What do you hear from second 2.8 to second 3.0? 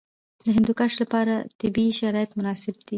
دي.